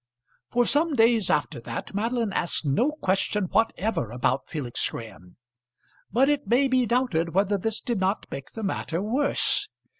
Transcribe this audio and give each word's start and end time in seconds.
For 0.49 0.65
some 0.65 0.95
days 0.95 1.29
after 1.29 1.61
that 1.61 1.93
Madeline 1.93 2.33
asked 2.33 2.65
no 2.65 2.89
question 2.91 3.43
whatever 3.43 4.09
about 4.09 4.49
Felix 4.49 4.89
Graham, 4.89 5.37
but 6.11 6.27
it 6.27 6.47
may 6.47 6.67
be 6.67 6.87
doubted 6.87 7.35
whether 7.35 7.55
this 7.55 7.79
did 7.81 7.99
not 7.99 8.25
make 8.31 8.53
the 8.53 8.63
matter 8.63 8.99
worse. 8.99 9.69